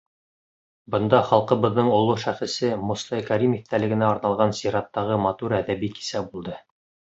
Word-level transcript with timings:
Бында 0.93 1.19
халҡыбыҙҙың 1.31 1.91
оло 1.97 2.15
шәхесе 2.23 2.71
Мостай 2.93 3.27
Кәрим 3.29 3.55
иҫтәлегенә 3.59 4.09
арналған 4.15 4.57
сираттағы 4.63 5.21
матур 5.29 5.59
әҙәби 5.63 5.95
кисә 6.01 6.27
булды. 6.35 6.61